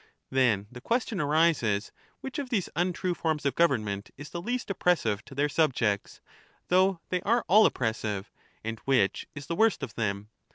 [0.31, 1.91] Then the question arises:—
[2.21, 6.21] which of these untrue forms of government is the least oppressive to their subjects,
[6.69, 8.31] though they are all oppressive;
[8.63, 10.29] and which is the worst of them